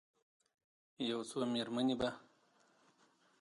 یو 1.09 1.19
څو 1.29 1.39
میرمنې 1.53 1.95
به، 1.99 2.09